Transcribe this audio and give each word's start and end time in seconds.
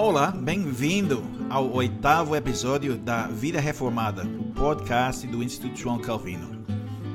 Olá, 0.00 0.30
bem-vindo 0.30 1.24
ao 1.50 1.72
oitavo 1.72 2.36
episódio 2.36 2.96
da 2.96 3.26
Vida 3.26 3.58
Reformada, 3.58 4.22
o 4.22 4.44
podcast 4.52 5.26
do 5.26 5.42
Instituto 5.42 5.76
João 5.76 5.98
Calvino. 5.98 6.64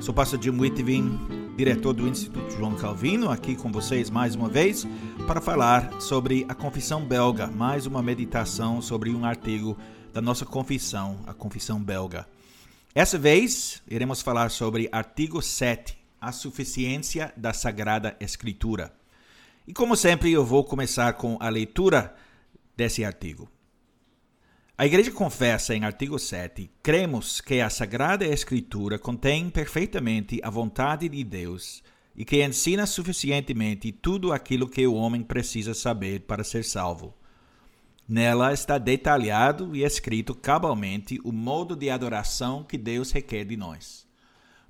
Sou 0.02 0.12
pastor 0.12 0.38
Jim 0.42 0.50
Whitvin, 0.50 1.18
diretor 1.56 1.94
do 1.94 2.06
Instituto 2.06 2.50
João 2.50 2.76
Calvino, 2.76 3.30
aqui 3.30 3.56
com 3.56 3.72
vocês 3.72 4.10
mais 4.10 4.34
uma 4.34 4.50
vez 4.50 4.86
para 5.26 5.40
falar 5.40 5.98
sobre 5.98 6.44
a 6.46 6.54
Confissão 6.54 7.02
Belga, 7.02 7.46
mais 7.46 7.86
uma 7.86 8.02
meditação 8.02 8.82
sobre 8.82 9.08
um 9.08 9.24
artigo 9.24 9.78
da 10.12 10.20
nossa 10.20 10.44
confissão, 10.44 11.20
a 11.26 11.32
Confissão 11.32 11.82
Belga. 11.82 12.28
Essa 12.94 13.16
vez 13.16 13.82
iremos 13.88 14.20
falar 14.20 14.50
sobre 14.50 14.90
artigo 14.92 15.40
7, 15.40 15.96
a 16.20 16.32
suficiência 16.32 17.32
da 17.34 17.54
Sagrada 17.54 18.14
Escritura. 18.20 18.92
E 19.66 19.72
como 19.72 19.96
sempre, 19.96 20.30
eu 20.30 20.44
vou 20.44 20.62
começar 20.62 21.14
com 21.14 21.38
a 21.40 21.48
leitura 21.48 22.14
desse 22.76 23.04
artigo. 23.04 23.48
A 24.76 24.84
Igreja 24.84 25.12
confessa 25.12 25.74
em 25.74 25.84
artigo 25.84 26.18
7: 26.18 26.70
cremos 26.82 27.40
que 27.40 27.60
a 27.60 27.70
Sagrada 27.70 28.26
Escritura 28.26 28.98
contém 28.98 29.48
perfeitamente 29.48 30.40
a 30.42 30.50
vontade 30.50 31.08
de 31.08 31.22
Deus 31.22 31.82
e 32.16 32.24
que 32.24 32.44
ensina 32.44 32.86
suficientemente 32.86 33.92
tudo 33.92 34.32
aquilo 34.32 34.68
que 34.68 34.86
o 34.86 34.94
homem 34.94 35.22
precisa 35.22 35.74
saber 35.74 36.22
para 36.22 36.42
ser 36.42 36.64
salvo. 36.64 37.14
Nela 38.08 38.52
está 38.52 38.76
detalhado 38.76 39.74
e 39.74 39.82
escrito 39.82 40.34
cabalmente 40.34 41.20
o 41.24 41.32
modo 41.32 41.74
de 41.74 41.88
adoração 41.88 42.62
que 42.62 42.76
Deus 42.76 43.10
requer 43.10 43.44
de 43.44 43.56
nós. 43.56 44.06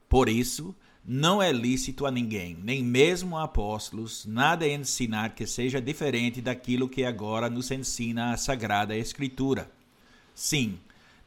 Por 0.08 0.28
isso, 0.28 0.74
não 1.06 1.42
é 1.42 1.52
lícito 1.52 2.06
a 2.06 2.10
ninguém, 2.10 2.56
nem 2.62 2.82
mesmo 2.82 3.36
a 3.36 3.44
apóstolos, 3.44 4.24
nada 4.24 4.66
ensinar 4.66 5.34
que 5.34 5.46
seja 5.46 5.80
diferente 5.80 6.40
daquilo 6.40 6.88
que 6.88 7.04
agora 7.04 7.50
nos 7.50 7.70
ensina 7.70 8.32
a 8.32 8.36
Sagrada 8.38 8.96
Escritura. 8.96 9.70
Sim, 10.34 10.78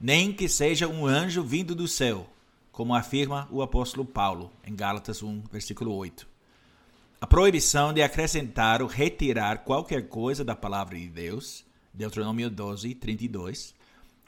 nem 0.02 0.34
que 0.34 0.50
seja 0.50 0.88
um 0.88 1.06
anjo 1.06 1.44
vindo 1.44 1.76
do 1.76 1.88
céu, 1.88 2.28
como 2.72 2.96
afirma 2.96 3.48
o 3.52 3.62
apóstolo 3.62 4.04
Paulo 4.04 4.52
em 4.66 4.76
Gálatas 4.76 5.22
1, 5.22 5.44
versículo 5.52 5.94
8. 5.94 6.28
A 7.22 7.28
proibição 7.28 7.94
de 7.94 8.02
acrescentar 8.02 8.82
ou 8.82 8.88
retirar 8.88 9.60
qualquer 9.60 10.08
coisa 10.08 10.44
da 10.44 10.56
palavra 10.56 10.98
de 10.98 11.08
Deus, 11.08 11.64
Deuteronômio 11.94 12.50
12, 12.50 12.96
32, 12.96 13.76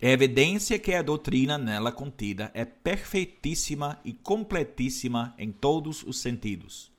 é 0.01 0.11
evidência 0.11 0.79
que 0.79 0.93
a 0.93 1.01
doutrina 1.01 1.57
nela 1.57 1.91
contida 1.91 2.49
é 2.53 2.63
perfeitíssima 2.63 3.99
e 4.05 4.13
completíssima 4.13 5.35
em 5.37 5.51
todos 5.51 6.03
os 6.03 6.19
sentidos. 6.19 6.89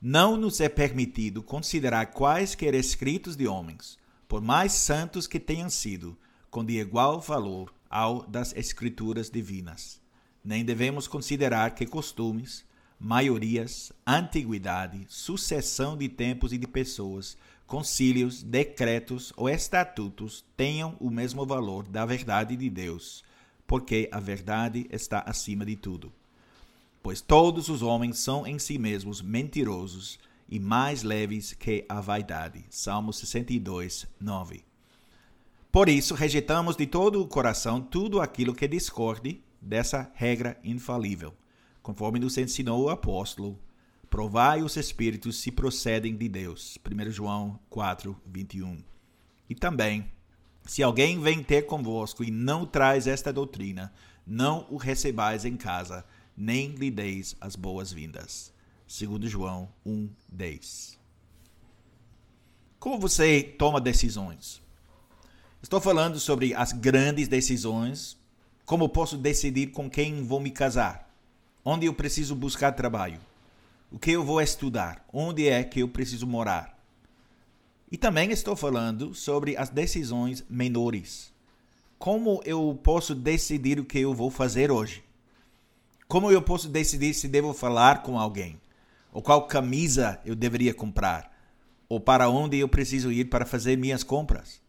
Não 0.00 0.36
nos 0.36 0.60
é 0.60 0.68
permitido 0.68 1.42
considerar 1.42 2.06
quaisquer 2.06 2.72
escritos 2.72 3.34
de 3.34 3.48
homens, 3.48 3.98
por 4.28 4.40
mais 4.40 4.72
santos 4.72 5.26
que 5.26 5.40
tenham 5.40 5.68
sido, 5.68 6.16
com 6.50 6.64
de 6.64 6.78
igual 6.78 7.20
valor 7.20 7.74
ao 7.90 8.22
das 8.22 8.54
escrituras 8.54 9.28
divinas. 9.28 10.00
Nem 10.44 10.64
devemos 10.64 11.08
considerar 11.08 11.74
que 11.74 11.84
costumes, 11.84 12.64
maiorias, 12.98 13.92
antiguidade, 14.06 15.04
sucessão 15.08 15.96
de 15.96 16.08
tempos 16.08 16.52
e 16.52 16.58
de 16.58 16.66
pessoas 16.68 17.36
concílios, 17.68 18.42
decretos 18.42 19.30
ou 19.36 19.46
estatutos 19.46 20.42
tenham 20.56 20.96
o 20.98 21.10
mesmo 21.10 21.44
valor 21.44 21.86
da 21.86 22.06
verdade 22.06 22.56
de 22.56 22.70
Deus, 22.70 23.22
porque 23.66 24.08
a 24.10 24.18
verdade 24.18 24.86
está 24.90 25.20
acima 25.20 25.66
de 25.66 25.76
tudo. 25.76 26.10
Pois 27.02 27.20
todos 27.20 27.68
os 27.68 27.82
homens 27.82 28.18
são 28.18 28.46
em 28.46 28.58
si 28.58 28.78
mesmos 28.78 29.20
mentirosos 29.20 30.18
e 30.48 30.58
mais 30.58 31.02
leves 31.02 31.52
que 31.52 31.84
a 31.88 32.00
vaidade. 32.00 32.64
Salmo 32.70 33.12
62, 33.12 34.06
9. 34.18 34.64
Por 35.70 35.90
isso, 35.90 36.14
rejeitamos 36.14 36.74
de 36.74 36.86
todo 36.86 37.20
o 37.20 37.28
coração 37.28 37.82
tudo 37.82 38.22
aquilo 38.22 38.54
que 38.54 38.66
discorde 38.66 39.44
dessa 39.60 40.10
regra 40.14 40.58
infalível, 40.64 41.34
conforme 41.82 42.18
nos 42.18 42.38
ensinou 42.38 42.84
o 42.84 42.88
apóstolo 42.88 43.58
Provai 44.10 44.62
os 44.62 44.76
espíritos 44.76 45.40
se 45.40 45.52
procedem 45.52 46.16
de 46.16 46.28
Deus. 46.28 46.78
1 46.84 47.10
João 47.10 47.60
4, 47.68 48.16
21. 48.24 48.82
E 49.50 49.54
também, 49.54 50.10
se 50.64 50.82
alguém 50.82 51.20
vem 51.20 51.42
ter 51.42 51.62
convosco 51.62 52.24
e 52.24 52.30
não 52.30 52.64
traz 52.64 53.06
esta 53.06 53.32
doutrina, 53.32 53.92
não 54.26 54.66
o 54.70 54.76
recebais 54.76 55.44
em 55.44 55.56
casa, 55.56 56.04
nem 56.36 56.70
lhe 56.70 56.90
deis 56.90 57.36
as 57.40 57.54
boas-vindas. 57.54 58.52
2 58.88 59.30
João 59.30 59.68
1, 59.84 60.08
10. 60.30 60.98
Como 62.78 62.98
você 62.98 63.42
toma 63.42 63.80
decisões? 63.80 64.62
Estou 65.62 65.80
falando 65.80 66.18
sobre 66.18 66.54
as 66.54 66.72
grandes 66.72 67.28
decisões, 67.28 68.16
como 68.64 68.88
posso 68.88 69.18
decidir 69.18 69.72
com 69.72 69.90
quem 69.90 70.22
vou 70.22 70.40
me 70.40 70.50
casar, 70.50 71.12
onde 71.64 71.86
eu 71.86 71.92
preciso 71.92 72.34
buscar 72.34 72.72
trabalho, 72.72 73.20
o 73.90 73.98
que 73.98 74.12
eu 74.12 74.24
vou 74.24 74.40
estudar, 74.40 75.04
onde 75.12 75.48
é 75.48 75.64
que 75.64 75.80
eu 75.80 75.88
preciso 75.88 76.26
morar. 76.26 76.78
E 77.90 77.96
também 77.96 78.30
estou 78.30 78.54
falando 78.54 79.14
sobre 79.14 79.56
as 79.56 79.70
decisões 79.70 80.44
menores. 80.48 81.32
Como 81.98 82.42
eu 82.44 82.78
posso 82.82 83.14
decidir 83.14 83.80
o 83.80 83.84
que 83.84 83.98
eu 83.98 84.14
vou 84.14 84.30
fazer 84.30 84.70
hoje? 84.70 85.02
Como 86.06 86.30
eu 86.30 86.42
posso 86.42 86.68
decidir 86.68 87.14
se 87.14 87.28
devo 87.28 87.54
falar 87.54 88.02
com 88.02 88.18
alguém? 88.18 88.60
Ou 89.12 89.22
qual 89.22 89.46
camisa 89.46 90.20
eu 90.24 90.36
deveria 90.36 90.74
comprar? 90.74 91.34
Ou 91.88 91.98
para 91.98 92.28
onde 92.28 92.58
eu 92.58 92.68
preciso 92.68 93.10
ir 93.10 93.24
para 93.24 93.46
fazer 93.46 93.78
minhas 93.78 94.04
compras? 94.04 94.60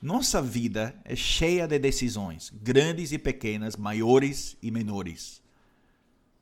Nossa 0.00 0.40
vida 0.40 0.94
é 1.04 1.14
cheia 1.14 1.66
de 1.66 1.78
decisões, 1.78 2.52
grandes 2.62 3.12
e 3.12 3.18
pequenas, 3.18 3.76
maiores 3.76 4.56
e 4.62 4.70
menores. 4.70 5.41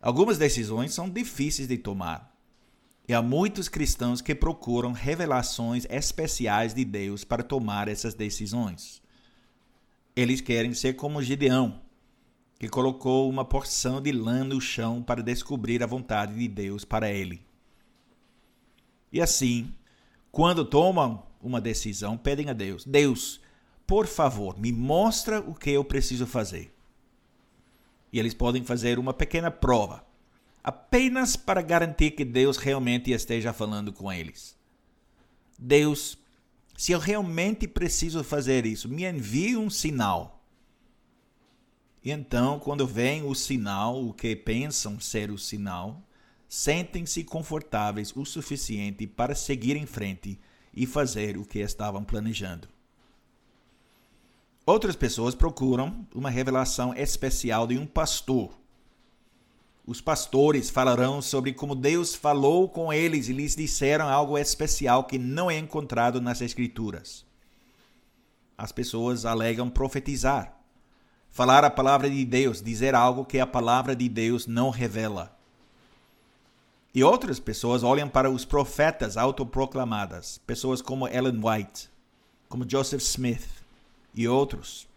Algumas 0.00 0.38
decisões 0.38 0.94
são 0.94 1.11
difíceis 1.11 1.69
de 1.69 1.77
tomar. 1.77 2.34
E 3.06 3.12
há 3.12 3.21
muitos 3.21 3.69
cristãos 3.69 4.21
que 4.21 4.34
procuram 4.34 4.93
revelações 4.93 5.84
especiais 5.91 6.72
de 6.72 6.84
Deus 6.84 7.25
para 7.25 7.43
tomar 7.43 7.88
essas 7.88 8.15
decisões. 8.15 9.03
Eles 10.16 10.41
querem 10.41 10.72
ser 10.72 10.94
como 10.94 11.22
Gideão, 11.22 11.81
que 12.59 12.69
colocou 12.69 13.28
uma 13.28 13.44
porção 13.44 14.00
de 14.00 14.12
lã 14.12 14.44
no 14.44 14.61
chão 14.61 15.03
para 15.03 15.22
descobrir 15.22 15.83
a 15.83 15.87
vontade 15.87 16.34
de 16.34 16.49
Deus 16.49 16.84
para 16.84 17.11
ele. 17.11 17.43
E 19.12 19.21
assim, 19.21 19.75
quando 20.31 20.65
tomam 20.65 21.27
uma 21.43 21.61
decisão, 21.61 22.17
pedem 22.17 22.49
a 22.49 22.53
Deus: 22.53 22.84
Deus, 22.84 23.41
por 23.87 24.06
favor, 24.06 24.59
me 24.59 24.72
mostra 24.72 25.41
o 25.41 25.55
que 25.55 25.71
eu 25.71 25.84
preciso 25.84 26.27
fazer. 26.27 26.72
E 28.12 28.19
eles 28.19 28.34
podem 28.34 28.65
fazer 28.65 28.98
uma 28.98 29.15
pequena 29.15 29.50
prova, 29.50 30.04
apenas 30.62 31.37
para 31.37 31.62
garantir 31.62 32.12
que 32.12 32.25
Deus 32.25 32.56
realmente 32.56 33.10
esteja 33.10 33.53
falando 33.53 33.93
com 33.93 34.12
eles. 34.12 34.56
Deus, 35.59 36.19
se 36.76 36.93
eu 36.93 36.99
realmente 36.99 37.69
preciso 37.69 38.25
fazer 38.25 38.66
isso, 38.66 38.88
me 38.88 39.04
envie 39.04 39.56
um 39.56 39.70
sinal. 39.70 40.43
E 42.03 42.10
então, 42.10 42.59
quando 42.59 42.87
vem 42.87 43.22
o 43.22 43.34
sinal, 43.34 44.03
o 44.03 44.15
que 44.15 44.34
pensam 44.34 44.99
ser 44.99 45.31
o 45.31 45.38
sinal, 45.38 46.03
sentem-se 46.49 47.22
confortáveis 47.22 48.15
o 48.16 48.25
suficiente 48.25 49.06
para 49.06 49.34
seguir 49.34 49.76
em 49.76 49.87
frente 49.87 50.41
e 50.75 50.87
fazer 50.87 51.37
o 51.37 51.44
que 51.44 51.59
estavam 51.59 52.03
planejando. 52.03 52.69
Outras 54.70 54.94
pessoas 54.94 55.34
procuram 55.34 56.06
uma 56.14 56.31
revelação 56.31 56.94
especial 56.94 57.66
de 57.66 57.76
um 57.76 57.84
pastor. 57.84 58.56
Os 59.84 60.00
pastores 60.00 60.70
falarão 60.70 61.20
sobre 61.20 61.52
como 61.52 61.75
Deus 61.75 62.14
falou 62.14 62.69
com 62.69 62.93
eles 62.93 63.28
e 63.28 63.32
lhes 63.32 63.56
disseram 63.56 64.08
algo 64.08 64.38
especial 64.38 65.02
que 65.02 65.19
não 65.19 65.50
é 65.50 65.58
encontrado 65.58 66.20
nas 66.20 66.40
Escrituras. 66.40 67.26
As 68.56 68.70
pessoas 68.70 69.26
alegam 69.26 69.69
profetizar, 69.69 70.56
falar 71.32 71.64
a 71.64 71.70
palavra 71.70 72.08
de 72.08 72.25
Deus, 72.25 72.62
dizer 72.62 72.94
algo 72.94 73.25
que 73.25 73.40
a 73.40 73.49
palavra 73.49 73.96
de 73.96 74.08
Deus 74.08 74.46
não 74.46 74.70
revela. 74.70 75.37
E 76.94 77.02
outras 77.02 77.40
pessoas 77.40 77.82
olham 77.82 78.08
para 78.08 78.31
os 78.31 78.44
profetas 78.44 79.17
autoproclamadas, 79.17 80.38
pessoas 80.46 80.81
como 80.81 81.08
Ellen 81.08 81.40
White, 81.44 81.90
como 82.49 82.64
Joseph 82.70 83.02
Smith, 83.02 83.59
e 84.14 84.26
outros, 84.28 84.88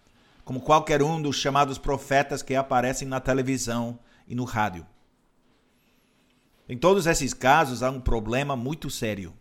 como 0.43 0.61
qualquer 0.61 1.01
um 1.01 1.21
dos 1.21 1.35
chamados 1.35 1.77
profetas 1.77 2.41
que 2.41 2.55
aparecem 2.55 3.07
na 3.07 3.19
televisão 3.19 3.97
e 4.27 4.35
no 4.35 4.43
rádio. 4.43 4.85
Em 6.67 6.77
todos 6.77 7.07
esses 7.07 7.33
casos 7.33 7.83
há 7.83 7.89
um 7.89 7.99
problema 7.99 8.55
muito 8.55 8.89
sério. 8.89 9.33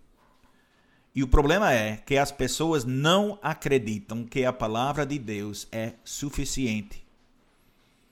E 1.15 1.23
o 1.23 1.29
problema 1.29 1.73
é 1.73 1.97
que 1.97 2.17
as 2.17 2.33
pessoas 2.33 2.85
não 2.85 3.39
acreditam 3.43 4.25
que 4.25 4.45
a 4.45 4.53
palavra 4.53 5.05
de 5.05 5.19
Deus 5.19 5.69
é 5.71 5.95
suficiente. 6.05 7.07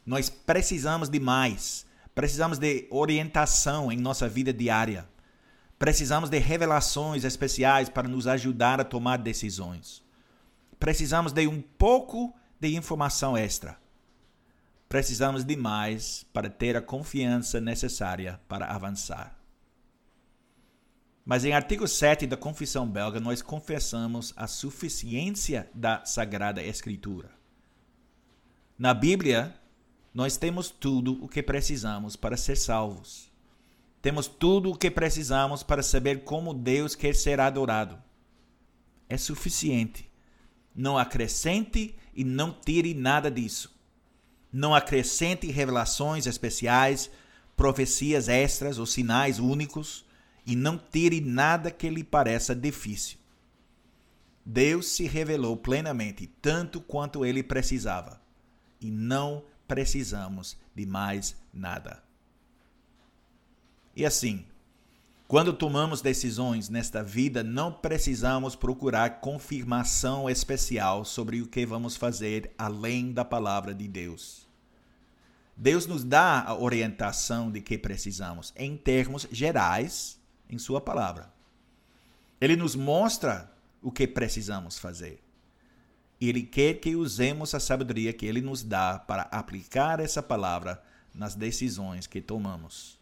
Nós 0.05 0.29
precisamos 0.29 1.09
de 1.09 1.19
mais. 1.19 1.87
Precisamos 2.15 2.59
de 2.59 2.87
orientação 2.91 3.91
em 3.91 3.97
nossa 3.97 4.29
vida 4.29 4.53
diária. 4.53 5.09
Precisamos 5.79 6.29
de 6.29 6.39
revelações 6.39 7.25
especiais 7.25 7.89
para 7.89 8.07
nos 8.07 8.27
ajudar 8.27 8.81
a 8.81 8.85
tomar 8.85 9.17
decisões. 9.17 10.03
Precisamos 10.81 11.31
de 11.31 11.47
um 11.47 11.61
pouco 11.61 12.35
de 12.59 12.75
informação 12.75 13.37
extra. 13.37 13.79
Precisamos 14.89 15.45
de 15.45 15.55
mais 15.55 16.25
para 16.33 16.51
ter 16.51 16.77
a 16.77 16.83
confiança 16.83 17.61
necessária 17.61 18.41
para 18.49 18.67
avançar. 18.67 19.39
Mas 21.25 21.45
em 21.45 21.53
artigo 21.53 21.87
7 21.87 22.27
da 22.27 22.37
Confissão 22.37 22.89
Belga, 22.89 23.21
nós 23.21 23.43
confessamos 23.43 24.33
a 24.35 24.49
suficiência 24.49 25.71
da 25.73 26.05
Sagrada 26.05 26.63
Escritura. 26.63 27.31
Na 28.77 28.95
Bíblia, 28.95 29.55
nós 30.15 30.39
temos 30.39 30.71
tudo 30.71 31.23
o 31.23 31.29
que 31.29 31.43
precisamos 31.43 32.17
para 32.17 32.37
ser 32.39 32.57
salvos. 32.57 33.31
Temos 34.01 34.27
tudo 34.27 34.71
o 34.71 34.77
que 34.77 34.91
precisamos 34.91 35.63
para 35.63 35.83
saber 35.83 36.25
como 36.25 36.55
Deus 36.55 36.95
quer 36.95 37.15
ser 37.15 37.39
adorado. 37.39 38.03
É 39.09 39.19
suficiente. 39.19 40.10
Não 40.75 40.99
acrescente 40.99 41.95
e 42.15 42.25
não 42.25 42.53
tire 42.53 42.95
nada 42.95 43.31
disso. 43.31 43.75
Não 44.53 44.75
acrescente 44.75 45.51
revelações 45.51 46.27
especiais, 46.27 47.11
profecias 47.57 48.29
extras 48.29 48.79
ou 48.79 48.87
sinais 48.87 49.39
únicos 49.39 50.05
e 50.47 50.57
não 50.57 50.79
tire 50.79 51.21
nada 51.21 51.71
que 51.71 51.89
lhe 51.89 52.03
pareça 52.03 52.55
difícil. 52.55 53.19
Deus 54.45 54.89
se 54.89 55.07
revelou 55.07 55.57
plenamente 55.57 56.27
tanto 56.41 56.81
quanto 56.81 57.25
ele 57.25 57.43
precisava 57.43 58.21
e 58.81 58.91
não 58.91 59.45
precisamos 59.69 60.57
de 60.75 60.87
mais 60.87 61.37
nada. 61.53 62.03
E 63.95 64.05
assim, 64.05 64.45
quando 65.31 65.53
tomamos 65.53 66.03
decisões 66.03 66.69
nesta 66.69 67.05
vida, 67.05 67.45
não 67.45 67.73
precisamos 67.73 68.57
procurar 68.57 69.21
confirmação 69.21 70.29
especial 70.29 71.05
sobre 71.05 71.41
o 71.41 71.47
que 71.47 71.65
vamos 71.65 71.97
fazer 71.97 72.53
além 72.59 73.13
da 73.13 73.25
palavra 73.25 73.73
de 73.73 73.87
Deus. 73.87 74.45
Deus 75.57 75.87
nos 75.87 76.03
dá 76.03 76.43
a 76.43 76.59
orientação 76.59 77.49
de 77.49 77.61
que 77.61 77.79
precisamos 77.79 78.53
em 78.57 78.77
termos 78.77 79.29
gerais 79.31 80.19
em 80.49 80.59
Sua 80.59 80.81
palavra. 80.81 81.33
Ele 82.41 82.57
nos 82.57 82.75
mostra 82.75 83.53
o 83.81 83.93
que 83.93 84.09
precisamos 84.09 84.81
fazer. 84.81 85.23
E 86.21 86.29
Ele 86.29 86.43
quer 86.43 86.81
que 86.81 86.97
usemos 86.97 87.55
a 87.55 87.61
sabedoria 87.61 88.13
que 88.13 88.27
Ele 88.27 88.41
nos 88.41 88.65
dá 88.65 88.99
para 88.99 89.23
aplicar 89.31 90.01
essa 90.01 90.25
palavra 90.25 90.83
nas 91.15 91.37
decisões 91.37 92.09
que 92.09 92.21
tomamos. 92.21 92.99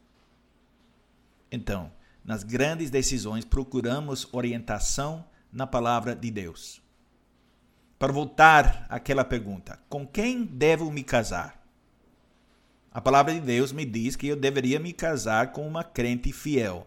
Então, 1.50 1.90
nas 2.28 2.42
grandes 2.42 2.90
decisões, 2.90 3.42
procuramos 3.42 4.28
orientação 4.32 5.24
na 5.50 5.66
palavra 5.66 6.14
de 6.14 6.30
Deus. 6.30 6.78
Para 7.98 8.12
voltar 8.12 8.84
àquela 8.90 9.24
pergunta: 9.24 9.80
com 9.88 10.06
quem 10.06 10.44
devo 10.44 10.92
me 10.92 11.02
casar? 11.02 11.58
A 12.92 13.00
palavra 13.00 13.32
de 13.32 13.40
Deus 13.40 13.72
me 13.72 13.86
diz 13.86 14.14
que 14.14 14.26
eu 14.26 14.36
deveria 14.36 14.78
me 14.78 14.92
casar 14.92 15.52
com 15.52 15.66
uma 15.66 15.82
crente 15.82 16.30
fiel. 16.30 16.86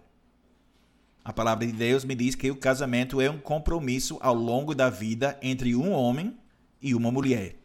A 1.26 1.34
palavra 1.34 1.66
de 1.66 1.74
Deus 1.74 2.06
me 2.06 2.14
diz 2.14 2.36
que 2.36 2.52
o 2.52 2.56
casamento 2.56 3.20
é 3.20 3.28
um 3.28 3.40
compromisso 3.40 4.20
ao 4.22 4.36
longo 4.36 4.76
da 4.76 4.92
vida 4.92 5.40
entre 5.42 5.76
um 5.76 5.92
homem 5.92 6.38
e 6.80 6.94
uma 6.94 7.12
mulher. 7.12 7.56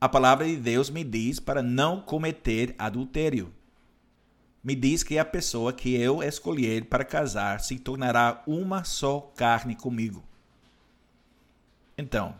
A 0.00 0.08
palavra 0.08 0.46
de 0.46 0.56
Deus 0.56 0.88
me 0.88 1.04
diz 1.04 1.38
para 1.38 1.62
não 1.62 2.00
cometer 2.00 2.74
adultério 2.78 3.52
me 4.64 4.74
diz 4.74 5.02
que 5.02 5.18
a 5.18 5.24
pessoa 5.26 5.74
que 5.74 5.94
eu 5.94 6.22
escolher 6.22 6.86
para 6.86 7.04
casar 7.04 7.60
se 7.60 7.78
tornará 7.78 8.42
uma 8.46 8.82
só 8.82 9.20
carne 9.36 9.76
comigo. 9.76 10.24
Então, 11.98 12.34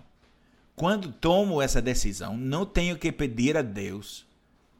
quando 0.75 1.13
tomo 1.13 1.61
essa 1.61 1.83
decisão, 1.83 2.35
não 2.35 2.65
tenho 2.65 2.99
que 2.99 3.13
pedir 3.13 3.59
a 3.59 3.63
Deus: 3.63 4.27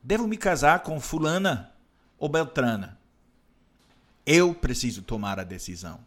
devo 0.03 0.27
me 0.27 0.39
casar 0.39 0.83
com 0.83 0.99
Fulana 0.99 1.71
ou 2.19 2.31
Beltrana? 2.31 2.99
Eu 4.25 4.55
preciso 4.55 5.03
tomar 5.03 5.39
a 5.39 5.45
decisão, 5.45 6.01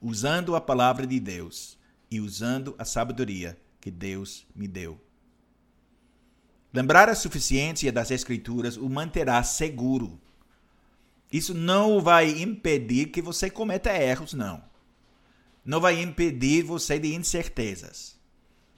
usando 0.00 0.54
a 0.54 0.60
palavra 0.60 1.08
de 1.08 1.18
Deus 1.18 1.76
e 2.08 2.20
usando 2.20 2.76
a 2.78 2.84
sabedoria 2.84 3.58
que 3.80 3.90
Deus 3.90 4.46
me 4.54 4.68
deu. 4.68 4.98
Lembrar 6.72 7.08
a 7.08 7.16
suficiência 7.16 7.90
das 7.90 8.12
Escrituras 8.12 8.76
o 8.76 8.88
manterá 8.88 9.42
seguro 9.42 10.20
isso 11.32 11.52
não 11.52 12.00
vai 12.00 12.42
impedir 12.42 13.10
que 13.10 13.20
você 13.20 13.50
cometa 13.50 13.92
erros, 13.92 14.32
não. 14.32 14.62
Não 15.64 15.80
vai 15.80 16.00
impedir 16.00 16.62
você 16.62 16.98
de 16.98 17.14
incertezas. 17.14 18.16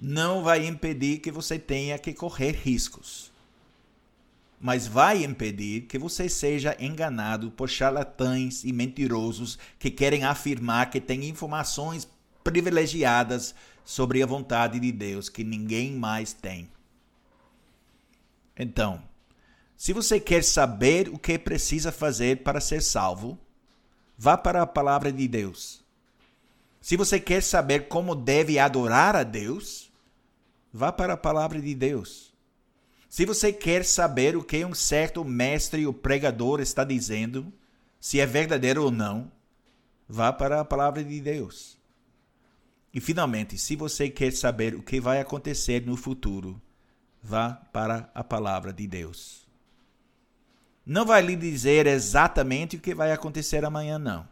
Não 0.01 0.43
vai 0.43 0.67
impedir 0.67 1.19
que 1.21 1.31
você 1.31 1.59
tenha 1.59 1.99
que 1.99 2.13
correr 2.13 2.53
riscos. 2.53 3.31
Mas 4.61 4.87
vai 4.87 5.25
impedir 5.25 5.83
que 5.83 5.99
você 5.99 6.29
seja 6.29 6.77
enganado 6.81 7.51
por 7.51 7.69
charlatães 7.69 8.65
e 8.65 8.73
mentirosos 8.73 9.59
que 9.79 9.91
querem 9.91 10.25
afirmar 10.25 10.91
que 10.91 11.01
têm 11.01 11.29
informações 11.29 12.09
privilegiadas 12.43 13.55
sobre 13.85 14.23
a 14.23 14.27
vontade 14.27 14.81
de 14.81 14.91
Deus 14.91 15.29
que 15.29 15.45
ninguém 15.45 15.93
mais 15.93 16.33
tem. 16.33 16.69
Então, 18.57 19.03
se 19.81 19.95
você 19.95 20.21
quer 20.21 20.45
saber 20.45 21.09
o 21.09 21.19
que 21.19 21.39
precisa 21.39 21.91
fazer 21.91 22.43
para 22.43 22.61
ser 22.61 22.83
salvo, 22.83 23.39
vá 24.15 24.37
para 24.37 24.61
a 24.61 24.67
palavra 24.67 25.11
de 25.11 25.27
Deus. 25.27 25.83
Se 26.83 26.99
você 26.99 27.19
quer 27.19 27.43
saber 27.43 27.89
como 27.89 28.15
deve 28.15 28.59
adorar 28.59 29.17
a 29.17 29.23
Deus, 29.23 29.91
vá 30.71 30.93
para 30.93 31.15
a 31.15 31.17
palavra 31.17 31.59
de 31.59 31.75
Deus. 31.75 32.31
Se 33.09 33.25
você 33.25 33.55
quer 33.55 33.83
saber 33.87 34.37
o 34.37 34.45
que 34.45 34.63
um 34.67 34.75
certo 34.75 35.25
mestre 35.25 35.87
ou 35.87 35.95
pregador 35.95 36.61
está 36.61 36.85
dizendo, 36.85 37.51
se 37.99 38.21
é 38.21 38.27
verdadeiro 38.27 38.85
ou 38.85 38.91
não, 38.91 39.33
vá 40.07 40.31
para 40.31 40.61
a 40.61 40.65
palavra 40.65 41.03
de 41.03 41.23
Deus. 41.23 41.79
E 42.93 43.01
finalmente, 43.01 43.57
se 43.57 43.77
você 43.77 44.11
quer 44.11 44.35
saber 44.35 44.75
o 44.75 44.83
que 44.83 45.01
vai 45.01 45.23
acontecer 45.23 45.87
no 45.87 45.97
futuro, 45.97 46.61
vá 47.23 47.55
para 47.73 48.11
a 48.15 48.23
palavra 48.23 48.75
de 48.75 48.87
Deus 48.87 49.49
não 50.85 51.05
vai 51.05 51.23
lhe 51.23 51.37
dizer 51.37 51.87
exatamente 51.87 52.77
o 52.77 52.81
que 52.81 52.95
vai 52.95 53.13
acontecer 53.13 53.65
amanhã, 53.65 53.99
não. 53.99 54.27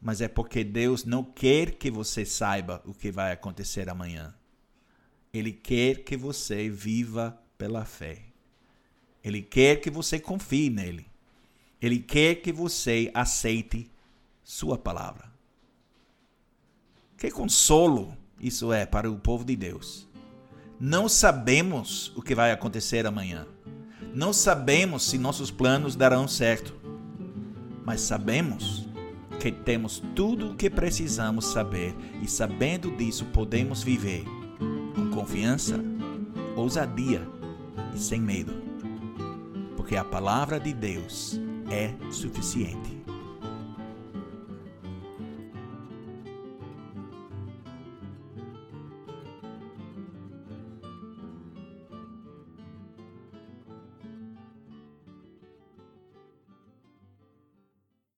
Mas 0.00 0.20
é 0.20 0.28
porque 0.28 0.62
Deus 0.62 1.04
não 1.04 1.24
quer 1.24 1.72
que 1.72 1.90
você 1.90 2.24
saiba 2.24 2.82
o 2.84 2.94
que 2.94 3.10
vai 3.10 3.32
acontecer 3.32 3.88
amanhã. 3.88 4.34
Ele 5.32 5.52
quer 5.52 6.04
que 6.04 6.16
você 6.16 6.68
viva 6.68 7.38
pela 7.56 7.84
fé. 7.84 8.22
Ele 9.22 9.42
quer 9.42 9.80
que 9.80 9.90
você 9.90 10.18
confie 10.18 10.70
nele. 10.70 11.06
Ele 11.82 11.98
quer 11.98 12.36
que 12.36 12.52
você 12.52 13.10
aceite 13.12 13.90
sua 14.42 14.78
palavra. 14.78 15.30
Que 17.16 17.30
consolo 17.30 18.16
isso 18.40 18.72
é 18.72 18.86
para 18.86 19.10
o 19.10 19.18
povo 19.18 19.44
de 19.44 19.56
Deus. 19.56 20.08
Não 20.80 21.08
sabemos 21.08 22.12
o 22.16 22.22
que 22.22 22.34
vai 22.34 22.52
acontecer 22.52 23.04
amanhã. 23.04 23.46
Não 24.14 24.32
sabemos 24.32 25.04
se 25.04 25.18
nossos 25.18 25.50
planos 25.50 25.94
darão 25.94 26.26
certo, 26.26 26.74
mas 27.84 28.00
sabemos 28.00 28.88
que 29.38 29.52
temos 29.52 30.02
tudo 30.14 30.50
o 30.50 30.54
que 30.56 30.68
precisamos 30.68 31.46
saber 31.46 31.94
e, 32.22 32.28
sabendo 32.28 32.90
disso, 32.96 33.24
podemos 33.26 33.82
viver 33.82 34.24
com 34.94 35.10
confiança, 35.10 35.78
ousadia 36.56 37.26
e 37.94 37.98
sem 37.98 38.20
medo, 38.20 38.52
porque 39.76 39.96
a 39.96 40.04
palavra 40.04 40.58
de 40.58 40.74
Deus 40.74 41.40
é 41.70 41.94
suficiente. 42.10 42.97